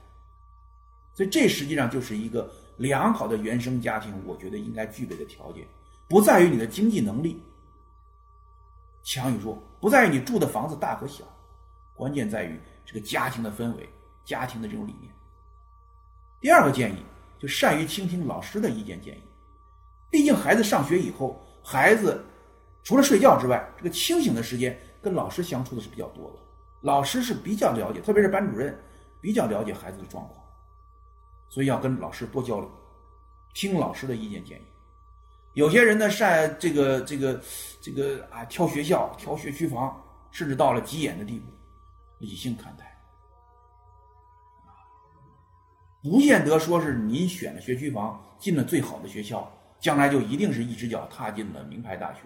[1.12, 5.66] 所以，这实际上就是一个良好的原生家庭，我觉得应该具备的条件，
[6.08, 7.40] 不在于你的经济能力
[9.02, 11.24] 强与弱，不在于你住的房子大和小，
[11.94, 13.86] 关键在于这个家庭的氛围、
[14.24, 15.12] 家庭的这种理念。
[16.40, 17.04] 第二个建议。
[17.38, 19.20] 就善于倾听老师的意见建议，
[20.10, 22.24] 毕竟孩子上学以后，孩子
[22.82, 26.38] 除了睡觉之外，这个清醒的时间跟老师相处的是比较多的。
[26.80, 28.74] 老师是比较了解，特别是班主任
[29.20, 30.42] 比较了解孩子的状况，
[31.50, 32.70] 所以要跟老师多交流，
[33.52, 34.64] 听老师的意见建议。
[35.52, 37.42] 有些人呢善这个这个
[37.82, 41.52] 这个啊挑学校、挑学区房，甚至到了急眼的地步，
[42.18, 42.96] 理性看待。
[46.02, 49.50] 不见得说是您选了学区房，进了最好的学校，
[49.80, 52.20] 将来就一定是一只脚踏进了名牌大学；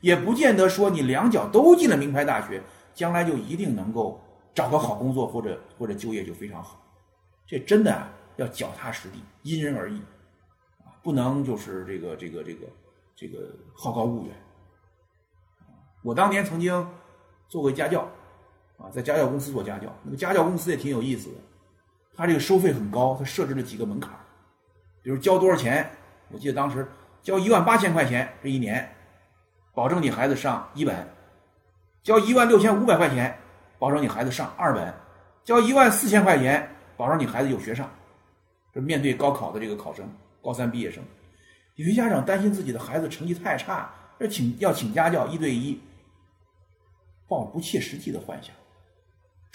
[0.00, 2.60] 也不见得说你两脚都进了名牌大学，
[2.92, 4.20] 将来就一定能够
[4.52, 6.82] 找个好工作或者或者就业就非常好。
[7.46, 10.00] 这真的啊，要脚踏实地，因人而异，
[10.80, 12.66] 啊，不能就是这个这个这个
[13.14, 14.34] 这个好高骛远。
[16.02, 16.88] 我当年曾经
[17.46, 18.10] 做过家教，
[18.78, 21.36] 啊，在家教公司做家教，那个家教公司也挺有意思的。
[22.14, 24.10] 他这个收费很高，他设置了几个门槛
[25.02, 25.88] 比如交多少钱？
[26.30, 26.86] 我记得当时
[27.22, 28.88] 交一万八千块钱这一年，
[29.74, 30.94] 保证你孩子上一本；
[32.02, 33.38] 交一万六千五百块钱，
[33.78, 34.92] 保证你孩子上二本；
[35.44, 37.88] 交一万四千块钱，保证你孩子有学上。
[38.72, 40.06] 这面对高考的这个考生，
[40.42, 41.02] 高三毕业生，
[41.76, 45.80] 有些家长担心自己的孩子成绩太差，要请要请家教一对一，
[47.28, 48.54] 抱不切实际的幻想，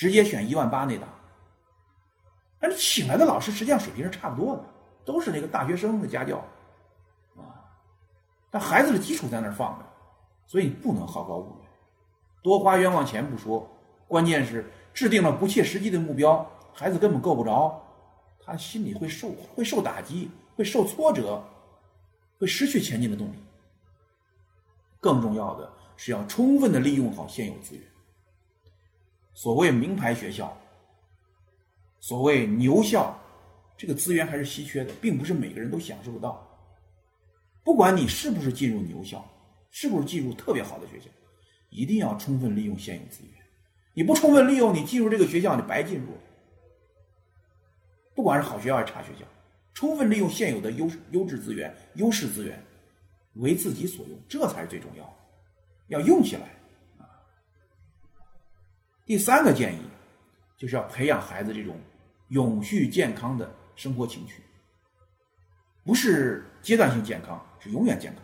[0.02, 1.08] 直接选一万八那档。
[2.60, 4.64] 那你请来的老师实际上水平是差不多的，
[5.06, 6.38] 都是那个大学生的家教，
[7.38, 7.54] 啊，
[8.50, 9.86] 但孩子的基础在那儿放着，
[10.48, 11.70] 所以你不能好高骛远，
[12.42, 13.70] 多花冤枉钱不说，
[14.08, 17.80] 关键是制定了不切实际的目标，孩子根本够不着，
[18.44, 21.44] 他心里会受会受打击，会受挫折，
[22.40, 23.36] 会失去前进的动力。
[25.00, 27.84] 更重要的是要充分的利用好现有资源，
[29.34, 30.56] 所谓名牌学校。
[32.00, 33.16] 所谓牛校，
[33.78, 36.48] 这个资源还是稀缺的，并不是每个人都享受得到。
[37.64, 39.24] 不管你是不是进入牛校，
[39.70, 41.06] 是不是进入特别好的学校，
[41.70, 43.34] 一定要充分利用现有资源。
[43.94, 46.18] 你不充分利用，你进入这个学校，你白进入了。
[48.16, 49.26] 不管是好学校还是差学校，
[49.74, 52.60] 充分利用现有的优优质资源、优势资源，
[53.36, 55.14] 为自己所用，这才是最重要的。
[55.88, 56.61] 要用起来！
[59.12, 59.80] 第三个建议，
[60.58, 61.76] 就是要培养孩子这种。
[62.30, 64.42] 永续健康的生活情趣，
[65.84, 68.24] 不是阶段性健康，是永远健康。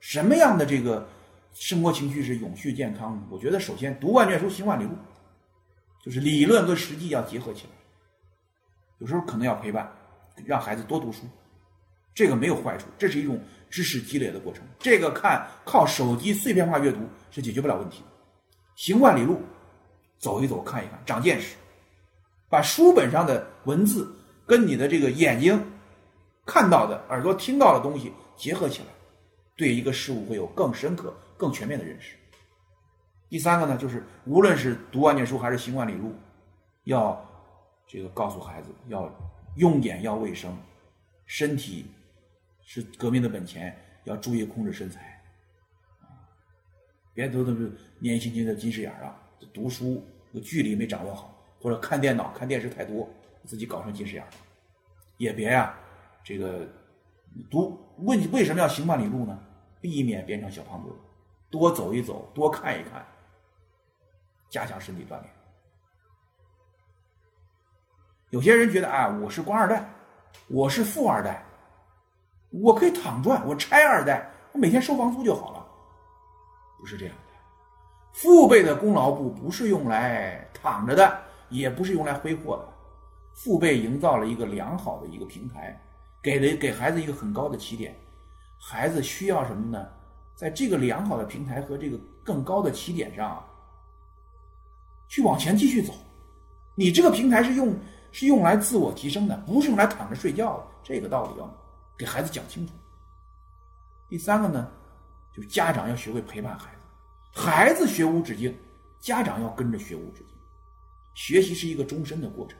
[0.00, 1.06] 什么样的这个
[1.52, 3.22] 生活情趣是永续健康？
[3.30, 4.92] 我觉得首先读万卷书，行万里路，
[6.02, 7.72] 就是理论和实际要结合起来。
[9.00, 9.92] 有时候可能要陪伴，
[10.46, 11.24] 让孩子多读书，
[12.14, 14.64] 这个没有坏处，这是一种知识积累的过程。
[14.78, 17.00] 这个看靠手机碎片化阅读
[17.30, 18.06] 是解决不了问题的。
[18.76, 19.42] 行万里路，
[20.18, 21.56] 走一走，看一看，长见识。
[22.48, 24.14] 把书本上的文字
[24.46, 25.62] 跟你的这个眼睛
[26.46, 28.88] 看到的、耳朵听到的东西结合起来，
[29.54, 32.16] 对一个事物会有更深刻、更全面的认识。
[33.28, 36.14] 第三个呢，就是无论是读万卷书还是行万里路，
[36.84, 37.22] 要
[37.86, 39.14] 这个告诉孩子要
[39.56, 40.56] 用眼要卫生，
[41.26, 41.84] 身体
[42.64, 45.22] 是革命的本钱，要注意控制身材，
[47.12, 49.14] 别都都是年年轻轻的近视眼啊，
[49.52, 50.04] 读书
[50.42, 51.34] 距离没掌握好。
[51.60, 53.08] 或者看电脑、看电视太多，
[53.44, 54.30] 自己搞成近视眼了，
[55.16, 55.74] 也别呀，
[56.22, 56.64] 这个
[57.50, 59.36] 读问为什么要行万里路呢？
[59.80, 60.94] 避免变成小胖墩，
[61.50, 63.04] 多走一走，多看一看，
[64.48, 65.24] 加强身体锻炼。
[68.30, 69.90] 有些人觉得啊，我是官二代，
[70.46, 71.44] 我是富二代，
[72.50, 75.66] 我可以躺赚，我拆二代，我每天收房租就好了。
[76.78, 77.16] 不是这样，
[78.12, 82.68] 父辈的功劳簿不是用来躺着的，也不是用来挥霍的。
[83.32, 85.80] 父辈营造了一个良好的一个平台，
[86.22, 87.96] 给了给孩子一个很高的起点。
[88.58, 89.86] 孩子需要什么呢？
[90.34, 93.44] 在这个良好的平台和这个更高的起点上，
[95.08, 95.92] 去往前继续走。
[96.74, 97.74] 你这个平台是用。
[98.10, 100.66] 是用来自我提升的，不是用来躺着睡觉的。
[100.82, 101.48] 这个道理要
[101.94, 102.72] 给孩子讲清楚。
[104.08, 104.66] 第三个呢，
[105.30, 106.77] 就是家长要学会陪伴孩子，
[107.32, 108.56] 孩子学无止境，
[108.98, 110.36] 家长要跟着学无止境。
[111.14, 112.58] 学习是一个终身的过程。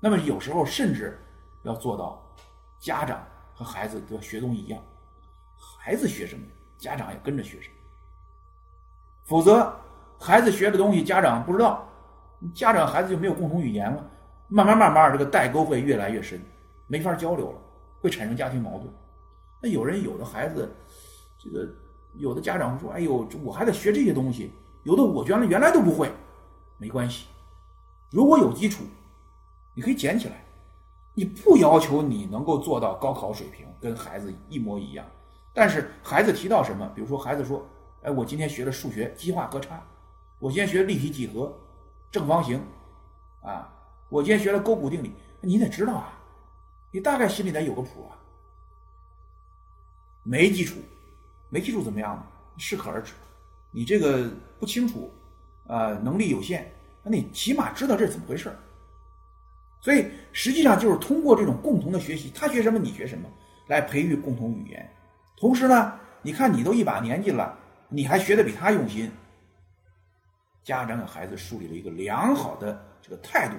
[0.00, 1.18] 那么有时候甚至
[1.62, 2.20] 要做到，
[2.80, 4.82] 家长和孩子都要学东西一样，
[5.56, 6.44] 孩子学什么，
[6.78, 7.74] 家长也跟着学什么。
[9.24, 9.72] 否则，
[10.18, 11.88] 孩子学的东西家长不知道。
[12.52, 14.10] 家长孩子就没有共同语言了，
[14.48, 16.42] 慢慢慢慢，这个代沟会越来越深，
[16.88, 17.58] 没法交流了，
[18.00, 18.92] 会产生家庭矛盾。
[19.62, 20.68] 那有人有的孩子，
[21.38, 21.72] 这个
[22.14, 26.10] 有的家长会说：“哎呦，我还得学这些东西，有的我原来原来都不会。”
[26.78, 27.26] 没关系，
[28.10, 28.84] 如果有基础，
[29.74, 30.44] 你可以捡起来。
[31.14, 35.04] 你不要求你能够做到高考水平，跟孩子一模一样。
[35.52, 37.64] 但是孩子提到什么，比如说孩子说
[38.02, 39.82] ：“哎，我今天学了数学奇化和差，
[40.38, 41.54] 我今天学立体几何。”
[42.10, 42.62] 正方形，
[43.42, 43.72] 啊，
[44.10, 46.12] 我今天学了勾股定理，你得知道啊，
[46.90, 48.16] 你大概心里得有个谱啊。
[50.22, 50.78] 没基础，
[51.52, 52.26] 没记住怎么样？
[52.56, 53.12] 适可而止。
[53.70, 55.12] 你这个不清楚，
[55.66, 58.50] 啊，能力有限，那你起码知道这是怎么回事
[59.82, 63.28] 所以实际上就是通过这种共同的学习，他学什么你学什么，
[63.66, 64.90] 来培育共同语言。
[65.36, 67.58] 同时呢，你看你都一把年纪了，
[67.90, 69.10] 你还学的比他用心。
[70.64, 73.56] 家长给孩子树立了一个良好的这个态度，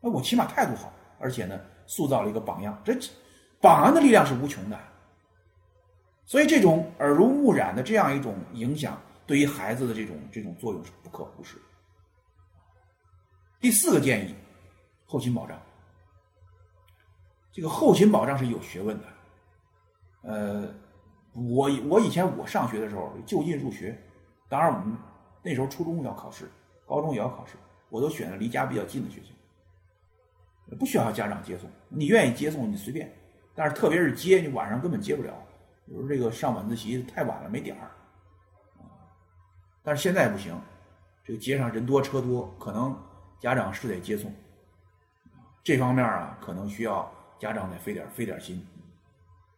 [0.00, 2.78] 那我起码态度好，而且呢，塑造了一个榜样。
[2.84, 2.94] 这
[3.60, 4.78] 榜样的力量是无穷的，
[6.24, 11.62] 所以这种耳濡目染的这样一种影响，对于孩子的这种这种作用是不可忽视的。
[13.60, 14.34] 第四个建议，
[15.06, 15.60] 后勤保障。
[17.52, 19.04] 这个后勤保障是有学问的。
[20.22, 20.74] 呃，
[21.34, 24.00] 我我以前我上学的时候就近入学，
[24.48, 24.96] 当然我们。
[25.44, 26.48] 那时候初中要考试，
[26.86, 27.54] 高中也要考试，
[27.88, 33.12] 我都选了离家比较近的学校，不需要家长接送，你愿意接送你随便，
[33.52, 35.34] 但是特别是接你晚上根本接不了，
[35.86, 37.90] 比如这个上晚自习太晚了没点儿，
[39.82, 40.58] 但是现在不行，
[41.24, 42.96] 这个街上人多车多，可能
[43.40, 44.32] 家长是得接送，
[45.62, 48.66] 这方面啊可能需要家长得费点费点心，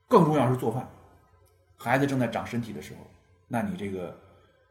[0.09, 0.89] 更重要是做饭，
[1.77, 3.01] 孩子正在长身体的时候，
[3.49, 4.21] 那你这个。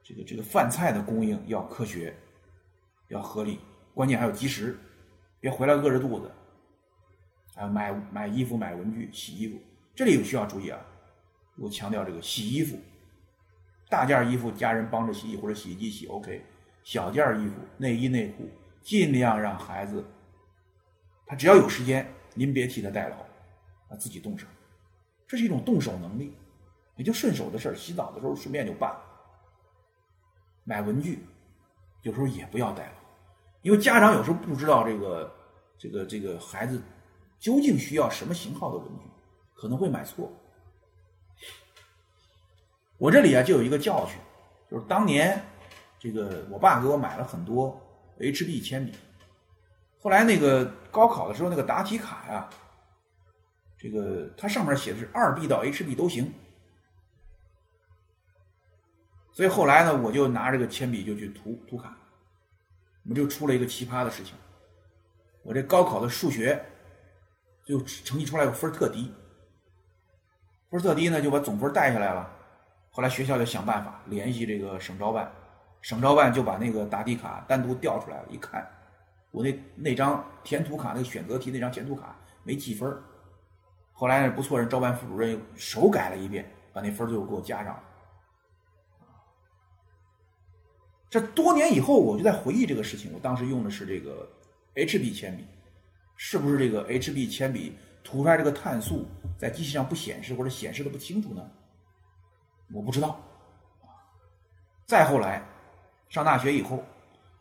[0.06, 2.14] 这个这个饭菜的供应要科学，
[3.08, 3.62] 要合理，
[3.94, 4.78] 关键还要及时，
[5.40, 6.30] 别回来饿着肚子。
[7.56, 9.58] 啊，买买衣服、买文具、洗衣服，
[9.96, 10.78] 这里有需要注意啊！
[11.56, 12.78] 我强调这个洗衣服，
[13.90, 16.44] 大件衣服家人帮着洗或者洗衣机洗 OK，
[16.84, 18.50] 小件衣服内衣内裤
[18.82, 20.04] 尽量让孩子，
[21.28, 23.18] 他只要有时间，您别替他代劳，
[23.90, 24.48] 啊，自己动手，
[25.28, 26.36] 这是一种动手能力，
[26.96, 29.02] 也就顺手的事儿，洗澡的时候顺便就办了。
[30.64, 31.24] 买文具，
[32.02, 32.96] 有时候也不要带了，
[33.62, 35.36] 因为家长有时候不知道这个
[35.78, 36.82] 这个这个孩子
[37.38, 39.06] 究竟需要什么型号的文具，
[39.54, 40.32] 可能会买错。
[42.98, 44.18] 我这里啊就有一个教训，
[44.70, 45.42] 就是当年
[46.00, 47.80] 这个我爸给我买了很多
[48.20, 48.94] HB 铅笔，
[50.00, 52.50] 后来那个高考的时候那个答题卡呀，
[53.78, 56.32] 这个它上面写的是二 B 到 HB 都行。
[59.32, 61.98] 所以后来呢，我就拿这个铅笔就去涂涂卡，
[63.04, 64.36] 我们就出了一个奇葩的事情。
[65.42, 66.64] 我这高考的数学
[67.66, 69.12] 就成绩出来个分特低，
[70.70, 72.32] 分特低呢就把总分带下来了。
[72.96, 75.32] 后来学校就想办法联系这个省招办，
[75.82, 78.64] 省招办就把那个答题卡单独调出来了，一看
[79.32, 82.96] 我那那张填涂卡那个选择题那张填涂卡没记分
[83.92, 87.84] 后来不错，人招办副主任又手改了一遍，把那分最后给我加上了。
[91.10, 93.12] 这多年以后，我就在回忆这个事情。
[93.12, 94.30] 我当时用的是这个
[94.76, 95.46] HB 铅笔，
[96.16, 101.52] 是不是这个 HB 铅笔涂出来这个碳素在机器上不显示，或者显示的不清楚呢？
[102.74, 103.18] 我不知道。
[104.86, 105.42] 再后来，
[106.10, 106.84] 上大学以后，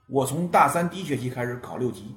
[0.09, 2.15] 我从大三第一学期开始考六级，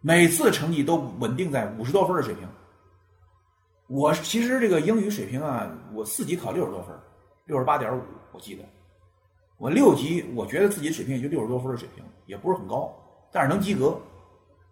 [0.00, 2.46] 每次成绩都稳定在五十多分的水平。
[3.88, 6.96] 我其实这个英语水平啊，我四级考六十多分，
[7.46, 8.02] 六十八点五，
[8.32, 8.62] 我记得。
[9.56, 12.94] 我六级，我觉得自己水平也就六十多分的水平，也不是很高，
[13.32, 14.00] 但是能及格。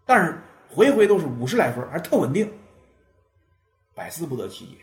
[0.06, 0.38] 但是
[0.70, 2.50] 回回都是五十来分，还特稳定，
[3.94, 4.76] 百思不得其解。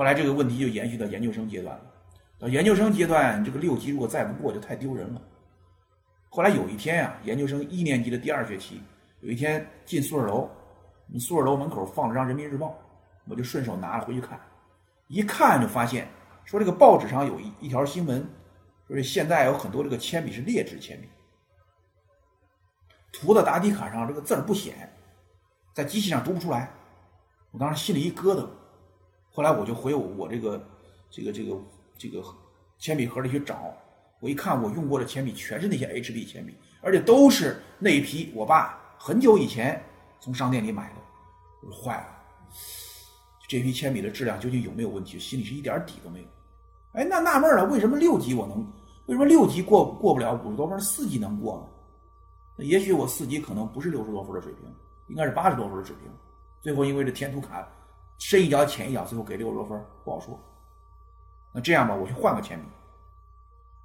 [0.00, 1.84] 后来这个问题就延续到研究生阶段了。
[2.38, 5.20] 到研究生阶段，这个六级如果再不过，就太丢人了。
[6.30, 8.80] 后来有一天呀，研究生一年级的第二学期，
[9.20, 10.50] 有一天进宿舍楼。
[11.18, 12.74] 宿舍楼门口放了张人民日报，
[13.26, 14.40] 我就顺手拿了回去看，
[15.08, 16.08] 一看就发现
[16.46, 18.26] 说这个报纸上有一一条新闻，
[18.88, 21.10] 说现在有很多这个铅笔是劣质铅笔，
[23.12, 24.90] 涂的答题卡上这个字儿不显，
[25.74, 26.72] 在机器上读不出来，
[27.50, 28.48] 我当时心里一咯噔，
[29.32, 30.62] 后来我就回我这个
[31.10, 31.56] 这个这个
[31.98, 32.22] 这个
[32.78, 33.72] 铅笔盒里去找，
[34.20, 39.82] 我一看我用过的铅笔全是那些 HB 铅笔，而且都是那一批我爸很久以前。
[40.22, 40.96] 从商店里买的，
[41.62, 42.06] 我说坏了，
[43.48, 45.18] 这批铅笔的质量究竟有没有问题？
[45.18, 46.26] 心里是一点底都没有。
[46.92, 48.58] 哎，那纳闷了，为什么六级我能，
[49.06, 51.66] 为什么六级过过不了五十多分，四级能过呢？
[52.58, 54.70] 那也许我四级可能不是六十多分的水平，
[55.08, 56.12] 应该是八十多分的水平。
[56.60, 57.66] 最后因为这填涂卡
[58.20, 60.38] 深一脚浅一脚，最后给六十多分，不好说。
[61.52, 62.66] 那这样吧，我去换个铅笔，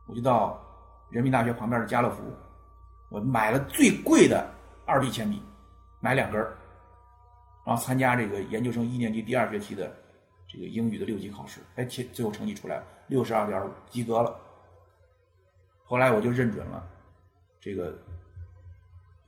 [0.05, 0.61] 我就到
[1.09, 2.21] 人民大学旁边的家乐福，
[3.09, 4.47] 我买了最贵的
[4.85, 5.41] 二 B 铅笔。
[6.01, 6.55] 买两根儿
[7.65, 9.91] 然后参加这个研究生一年级第二学期的
[10.47, 14.39] 这个英语的六级考试，哎，最最后成绩出来了，六十二点五，及格了。
[15.83, 16.87] 后来我就认准了
[17.59, 17.97] 这个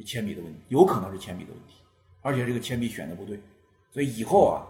[0.05, 1.81] 铅笔的问题，有可能是铅笔的问题，
[2.21, 3.41] 而且这个铅笔选的不对，
[3.89, 4.61] 所以以后啊，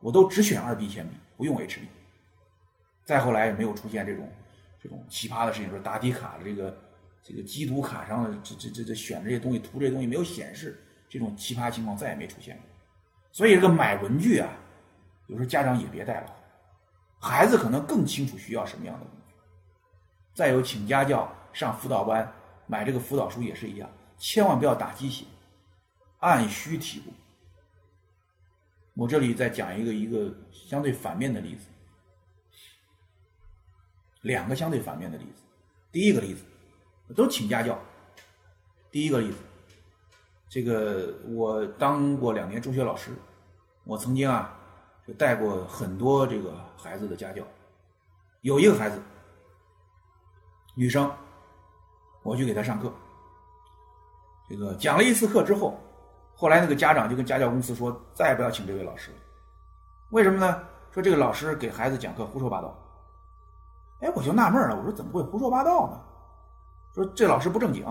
[0.00, 1.80] 我都只选二 B 铅笔，不用 HB。
[3.04, 4.28] 再后来也没有出现这种
[4.82, 6.78] 这种奇葩的事情，说答题卡的这个
[7.22, 10.82] 这个机读卡上的这这这这选这些东西涂这些东西没有显示。
[11.08, 12.64] 这种奇葩情况再也没出现过，
[13.30, 14.50] 所以这个买文具啊，
[15.28, 16.36] 有时候家长也别带了，
[17.20, 19.34] 孩子可能更清楚需要什么样的文具。
[20.34, 22.30] 再有请家教、上辅导班、
[22.66, 25.24] 买这个辅导书也是一样，千万不要打鸡血，
[26.18, 27.14] 按需提供。
[28.96, 31.66] 我这里再讲一个一个相对反面的例子，
[34.22, 35.42] 两个相对反面的例子。
[35.92, 36.42] 第一个例子
[37.14, 37.78] 都请家教，
[38.90, 39.36] 第一个例子。
[40.48, 43.10] 这个我当过两年中学老师，
[43.84, 44.58] 我曾经啊
[45.06, 47.46] 就带过很多这个孩子的家教，
[48.40, 48.98] 有一个孩子，
[50.74, 51.14] 女生，
[52.22, 52.90] 我去给她上课，
[54.48, 55.78] 这个讲了一次课之后，
[56.36, 59.16] 后来那个家长就跟家教公司说再也不要请这位老师了，
[60.10, 60.62] 为什么呢？
[60.92, 62.76] 说这个老师给孩子讲课胡说八道。
[64.00, 66.00] 哎，我就纳闷了，我说怎么会胡说八道呢？
[66.94, 67.84] 说这老师不正经。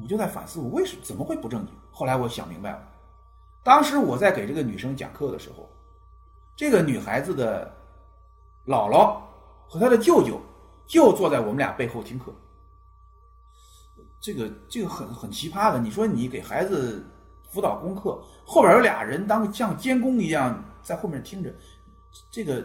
[0.00, 1.74] 我就在反思，我为什么怎么会不正经？
[1.90, 2.82] 后来我想明白了，
[3.62, 5.68] 当时我在给这个女生讲课的时候，
[6.54, 7.74] 这个女孩子的
[8.66, 9.18] 姥姥
[9.66, 10.40] 和她的舅舅
[10.86, 12.30] 就坐在我们俩背后听课。
[14.20, 17.04] 这个这个很很奇葩的，你说你给孩子
[17.50, 21.50] 辅导功课，后边有俩人当像监工一样在后面听着，
[22.30, 22.64] 这个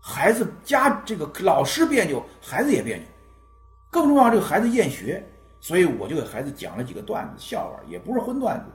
[0.00, 3.04] 孩子家这个老师别扭，孩子也别扭，
[3.90, 5.26] 更重要，这个孩子厌学。
[5.60, 8.66] 所以我就给孩子讲了几个段子、笑话，也不是荤段子，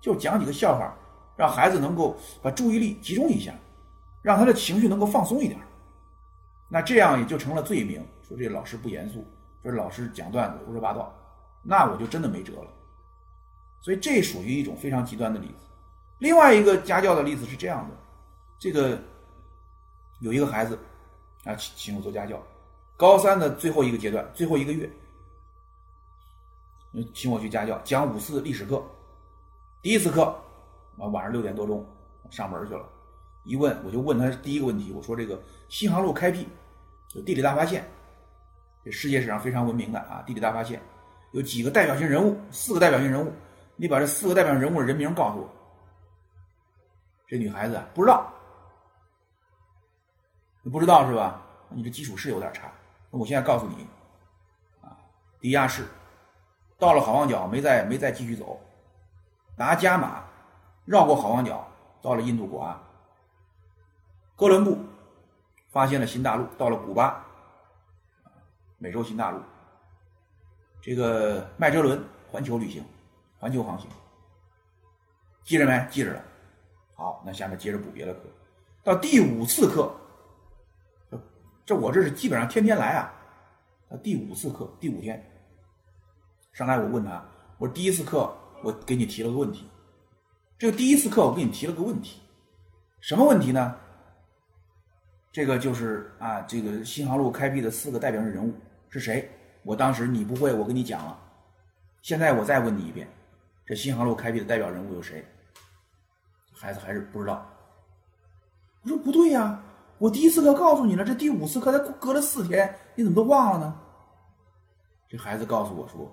[0.00, 0.92] 就讲几个笑话，
[1.36, 3.54] 让孩子能够把注意力集中一下，
[4.22, 5.60] 让他的情绪能够放松一点。
[6.68, 9.24] 那这样也就成了罪名，说这老师不严肃，
[9.62, 11.14] 说老师讲段子胡说八道，
[11.62, 12.68] 那我就真的没辙了。
[13.80, 15.66] 所以这属于一种非常极端的例子。
[16.18, 17.96] 另外一个家教的例子是这样的：
[18.58, 18.98] 这个
[20.20, 20.78] 有一个孩子
[21.44, 22.40] 啊，请请我做家教，
[22.96, 24.88] 高三的最后一个阶段，最后一个月。
[27.14, 28.84] 请我去家教讲五次历史课，
[29.80, 30.24] 第一次课
[30.98, 31.84] 啊晚上六点多钟
[32.30, 32.86] 上门去了，
[33.44, 36.46] 一问我就问他第一个问题，我说这个新航路开辟
[37.14, 37.88] 有地理大发现，
[38.84, 40.80] 这世界史上非常闻名的啊地理大发现
[41.32, 43.32] 有几个代表性人物，四个代表性人物，
[43.76, 45.48] 你把这四个代表人物的人名告诉我。
[47.26, 48.32] 这女孩子不知道，
[50.62, 51.42] 你不知道是吧？
[51.70, 52.70] 你这基础是有点差。
[53.10, 53.86] 那我现在告诉你，
[54.82, 54.96] 啊，
[55.40, 55.86] 迪亚士。
[56.78, 58.60] 到了好望角，没再没再继续走，
[59.56, 60.24] 拿加马
[60.84, 61.64] 绕过好望角，
[62.02, 62.76] 到了印度国岸。
[64.34, 64.76] 哥伦布
[65.70, 67.24] 发现了新大陆，到了古巴，
[68.78, 69.40] 美洲新大陆。
[70.82, 72.84] 这个麦哲伦环球旅行，
[73.38, 73.88] 环球航行，
[75.44, 75.86] 记着没？
[75.88, 76.24] 记着了。
[76.94, 78.22] 好，那下面接着补别的课。
[78.82, 79.94] 到第五次课，
[81.64, 83.14] 这我这是基本上天天来啊。
[83.88, 85.24] 到第五次课，第五天。
[86.52, 87.24] 上来我问他，
[87.58, 89.70] 我说第一次课我给你提了个问题，
[90.58, 92.20] 这个第一次课我给你提了个问题，
[93.00, 93.76] 什么问题呢？
[95.30, 98.52] 这个就是啊，这个新航路开辟的四个代表性人物
[98.88, 99.30] 是谁？
[99.62, 101.18] 我当时你不会，我跟你讲了。
[102.02, 103.08] 现在我再问你一遍，
[103.64, 105.24] 这新航路开辟的代表人物有谁？
[106.52, 107.48] 孩子还是不知道。
[108.82, 109.62] 我说不对呀，
[109.98, 113.80] 我第一次课告诉你了，这第五次课才隔了四天，你怎么都忘了呢？
[115.08, 116.10] 这孩子告诉我说，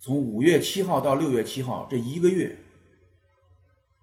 [0.00, 2.56] 从五月七号到六月七号这一个月，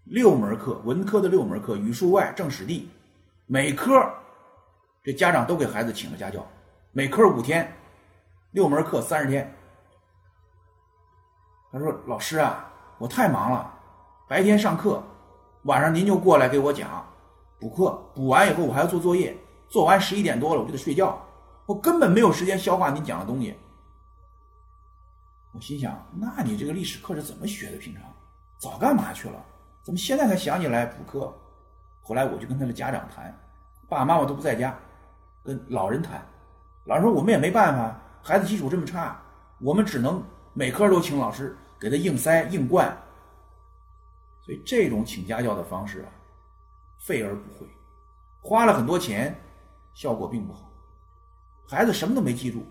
[0.05, 2.89] 六门课，文科的六门课，语数外、政史地，
[3.45, 3.91] 每科。
[5.03, 6.45] 这家长都给孩子请了家教，
[6.91, 7.69] 每科五天，
[8.51, 9.53] 六门课三十天。
[11.71, 13.71] 他说：“老师啊，我太忙了，
[14.27, 15.03] 白天上课，
[15.63, 17.05] 晚上您就过来给我讲
[17.59, 19.37] 补课，补完以后我还要做作业，
[19.67, 21.19] 做完十一点多了我就得睡觉，
[21.67, 23.55] 我根本没有时间消化您讲的东西。”
[25.53, 27.77] 我心想：“那你这个历史课是怎么学的？
[27.77, 28.03] 平常
[28.57, 29.45] 早干嘛去了？
[29.83, 31.31] 怎么现在才想起来补课？”
[32.01, 33.31] 后来我就跟他的家长谈，
[33.87, 34.75] 爸爸妈妈都不在家。
[35.43, 36.25] 跟老人谈，
[36.85, 39.19] 老人说我们也没办法，孩子基础这么差，
[39.59, 42.95] 我们只能每科都请老师给他硬塞硬灌。
[44.41, 46.09] 所以这种请家教的方式啊，
[46.99, 47.67] 费而不惠，
[48.41, 49.35] 花了很多钱，
[49.93, 50.71] 效果并不好，
[51.67, 52.63] 孩子什么都没记住，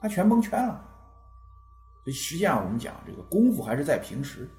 [0.00, 0.84] 他全蒙圈了。
[2.04, 4.50] 所以实际上我们讲这个功夫还是在平时，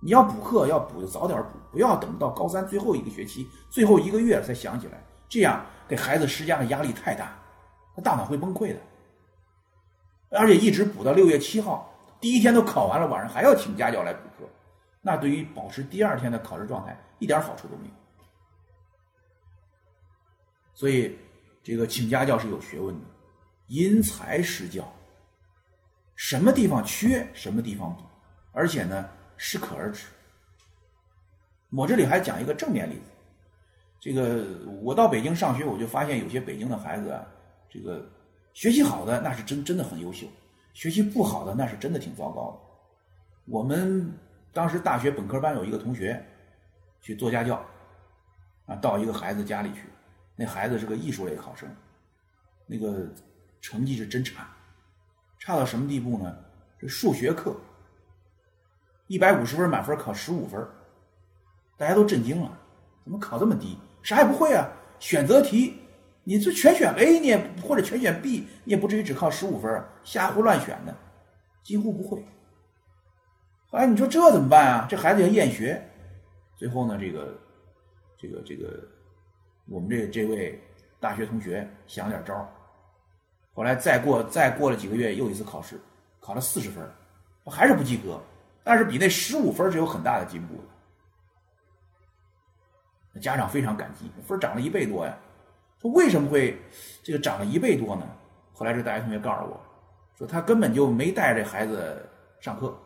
[0.00, 5.64] 你要补课要补就早点补，不要等到高三最后一个学期最后一个月才想起来，这样。
[5.86, 7.38] 给孩子施加的压力太大，
[7.94, 8.80] 他大脑会崩溃的。
[10.34, 14.48] 而且一直补到六月七号，第一天都考完了，晚上还要请家教来补课，
[15.00, 17.94] 那对于保持第二天的考试状态一点好处都没有。
[20.74, 21.16] 所以，
[21.62, 23.06] 这个请家教是有学问的，
[23.68, 24.84] 因材施教，
[26.16, 28.02] 什么地方缺，什么地方补，
[28.52, 30.06] 而且呢，适可而止。
[31.70, 33.10] 我这里还讲一个正面例子。
[34.00, 34.44] 这个
[34.82, 37.24] 我到北京上学，我就发现有些北京的孩子啊，
[37.70, 38.04] 这个
[38.54, 40.26] 学习好的那是真真的很优秀，
[40.72, 43.52] 学习不好的那是真的挺糟糕的。
[43.52, 44.10] 我们
[44.52, 46.24] 当时大学本科班有一个同学
[47.02, 47.62] 去做家教，
[48.66, 49.82] 啊，到一个孩子家里去，
[50.36, 51.68] 那孩子是个艺术类考生，
[52.64, 53.12] 那个
[53.60, 54.48] 成绩是真差，
[55.38, 56.34] 差到什么地步呢？
[56.78, 57.56] 这数学课
[59.08, 60.64] 一百五十分满分考十五分，
[61.76, 62.56] 大家都震惊了，
[63.02, 63.76] 怎么考这么低？
[64.00, 64.70] 啥也不会啊！
[65.00, 65.80] 选择题，
[66.24, 70.96] 你这全选 A，你也或者全选 B，你也不至于只靠十五分瞎胡乱选的，
[71.62, 72.24] 几乎不会。
[73.66, 74.86] 后来你说这怎么办啊？
[74.88, 75.86] 这孩子要厌学。
[76.56, 77.38] 最后呢，这个，
[78.16, 78.88] 这个，这个，
[79.66, 80.58] 我们这这位
[80.98, 82.48] 大学同学想点招
[83.52, 85.78] 后来再过再过了几个月，又一次考试，
[86.20, 86.88] 考了四十分
[87.44, 88.18] 还是不及格，
[88.62, 90.54] 但是比那十五分是有很大的进步
[93.12, 93.20] 的。
[93.20, 95.14] 家长非常感激，分涨了一倍多呀。
[95.90, 96.58] 为什么会
[97.02, 98.06] 这个涨了一倍多呢？
[98.52, 99.60] 后来这大学同学告诉我，
[100.16, 102.08] 说他根本就没带着孩子
[102.40, 102.76] 上课，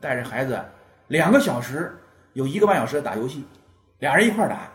[0.00, 0.64] 带着孩子
[1.08, 1.92] 两个小时
[2.34, 3.44] 有一个半小时打游戏，
[3.98, 4.70] 俩人一块打，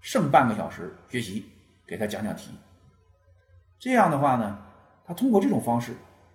[0.00, 1.44] 剩半个小时学习，
[1.86, 2.50] 给他讲讲题。
[3.78, 4.58] 这样的话呢，
[5.04, 5.92] 他通过这种方式，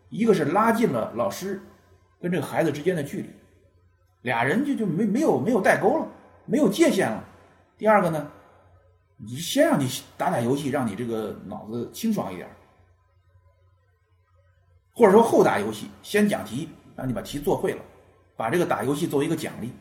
[0.09, 1.59] 一个是拉近了老师
[2.21, 3.29] 跟这个孩子之间的距离，
[4.21, 6.07] 俩人就就没没有没有代沟了，
[6.45, 7.23] 没有界限了。
[7.77, 8.31] 第二个呢，
[9.17, 12.47] 你先让你打打游戏，让你这个脑子清爽一点，
[14.93, 17.83] 或者说后打游戏，先讲题，让你把题做会了，
[18.35, 19.71] 把这个打游戏作为一个奖励，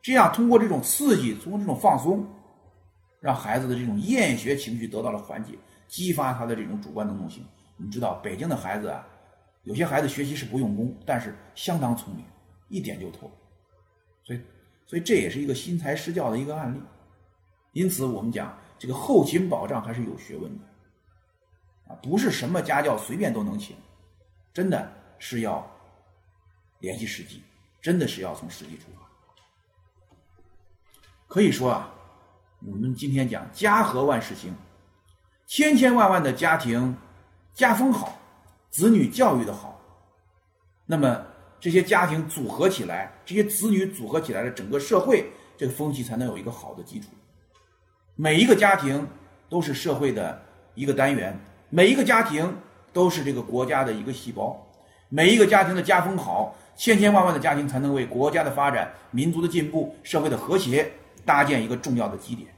[0.00, 2.26] 这样通过这种刺激，通过这种放松，
[3.20, 5.52] 让孩子的这种厌学情绪得到了缓解，
[5.86, 7.44] 激发他的这种主观能动性。
[7.76, 9.06] 你知道，北京的孩子啊，
[9.64, 12.24] 有些孩子学习是不用功，但是相当聪明，
[12.68, 13.30] 一点就透，
[14.24, 14.40] 所以，
[14.86, 16.80] 所以这也是一个因材施教的一个案例。
[17.72, 20.64] 因此，我们讲这个后勤保障还是有学问的，
[21.88, 23.76] 啊，不是什么家教随便都能请，
[24.52, 25.66] 真的是要
[26.80, 27.42] 联系实际，
[27.80, 29.06] 真的是要从实际出发。
[31.26, 31.92] 可以说啊，
[32.64, 34.54] 我们今天讲家和万事兴，
[35.46, 36.96] 千千万万的家庭
[37.54, 38.18] 家风好，
[38.70, 39.80] 子女教育的好，
[40.84, 41.26] 那么
[41.58, 47.08] 这些家庭组合起来，这些子女组合起来的整个社会这个风气才能有一个好的基础。
[48.18, 49.06] 每一个家庭
[49.46, 50.40] 都是社会的
[50.74, 51.38] 一个单元，
[51.68, 52.50] 每一个家庭
[52.90, 54.66] 都是这个国家的一个细胞。
[55.10, 60.90] 每一个家庭的家风好，千千万万的家庭才能为国家的发展、民族的进步、社会的和谐
[61.26, 62.48] 搭建一个重要的基点。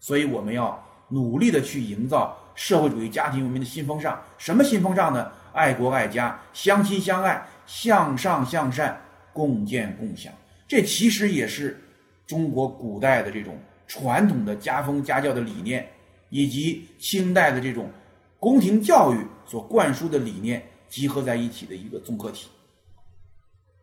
[0.00, 4.18] 所以，我们要努力的去营造社会主义家庭文明的新风尚。
[4.38, 5.30] 什么新风尚呢？
[5.52, 8.98] 爱国爱家，相亲相爱，向上向善，
[9.34, 10.32] 共建共享。
[10.66, 11.78] 这其实也是
[12.26, 13.54] 中国古代的这种
[13.86, 15.88] 传统的家风家教的理念，
[16.30, 17.90] 以及清代的这种
[18.38, 22.48] 宫廷教育所灌输的理念集合在一起的一个综合体。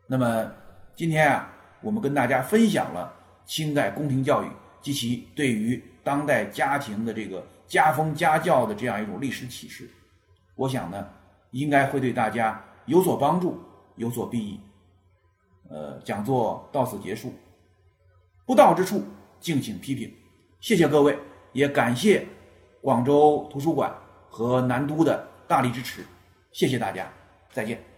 [0.06, 0.50] 那么
[0.96, 3.12] 今天啊，我们跟大家分享了
[3.46, 4.46] 清代宫廷教育
[4.82, 9.88] 及其对于当代家庭的这个家风家教的这样一种历史启示。
[10.56, 11.08] 我想呢，
[11.52, 13.58] 应该会对大家有所帮助，
[13.96, 14.60] 有所裨益。
[15.68, 17.32] 呃，讲座到此结束。
[18.44, 19.04] 不到之处，
[19.40, 20.12] 敬请批评。
[20.60, 21.18] 谢谢各位，
[21.52, 22.26] 也感谢
[22.80, 23.92] 广州图书馆
[24.28, 26.04] 和南都的大力支持。
[26.52, 27.10] 谢谢大家，
[27.52, 27.89] 再见。